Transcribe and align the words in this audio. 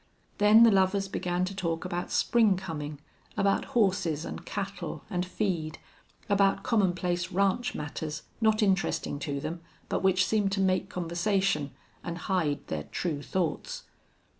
Then 0.39 0.63
the 0.63 0.71
lovers 0.71 1.07
began 1.07 1.45
to 1.45 1.55
talk 1.55 1.85
about 1.85 2.09
spring 2.09 2.57
coming, 2.57 2.99
about 3.37 3.65
horses 3.77 4.25
and 4.25 4.43
cattle, 4.43 5.03
and 5.11 5.23
feed, 5.23 5.77
about 6.27 6.63
commonplace 6.63 7.31
ranch 7.31 7.75
matters 7.75 8.23
not 8.41 8.63
interesting 8.63 9.19
to 9.19 9.39
them, 9.39 9.61
but 9.89 10.01
which 10.01 10.25
seemed 10.25 10.51
to 10.53 10.59
make 10.59 10.89
conversation 10.89 11.69
and 12.03 12.17
hide 12.31 12.65
their 12.65 12.85
true 12.85 13.21
thoughts. 13.21 13.83